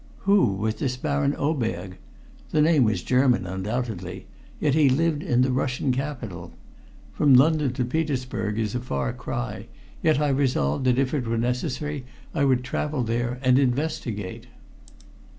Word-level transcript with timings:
Who 0.21 0.53
was 0.53 0.73
this 0.77 0.97
Baron 0.97 1.35
Oberg? 1.37 1.97
The 2.49 2.59
name 2.59 2.85
was 2.85 3.03
German 3.03 3.45
undoubtedly, 3.45 4.25
yet 4.59 4.73
he 4.73 4.89
lived 4.89 5.21
in 5.21 5.43
the 5.43 5.51
Russian 5.51 5.91
capital. 5.91 6.53
From 7.13 7.35
London 7.35 7.71
to 7.73 7.85
Petersburg 7.85 8.57
is 8.57 8.73
a 8.73 8.79
far 8.79 9.13
cry, 9.13 9.67
yet 10.01 10.19
I 10.19 10.29
resolved 10.29 10.85
that 10.85 10.97
if 10.97 11.13
it 11.13 11.27
were 11.27 11.37
necessary 11.37 12.03
I 12.33 12.45
would 12.45 12.63
travel 12.63 13.03
there 13.03 13.37
and 13.43 13.59
investigate. 13.59 14.47